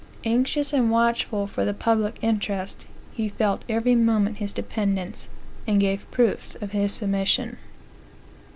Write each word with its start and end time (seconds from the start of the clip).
Anxious 0.25 0.73
and 0.73 0.89
watchful 0.89 1.45
for 1.45 1.63
the 1.63 1.75
public 1.75 2.17
interest, 2.23 2.85
he 3.11 3.29
felt 3.29 3.63
every 3.69 3.93
moment 3.93 4.37
his 4.37 4.51
dependence, 4.51 5.27
and 5.67 5.79
gave 5.79 6.09
proofs 6.09 6.55
of 6.55 6.71
his 6.71 6.91
suhmission. 6.91 7.57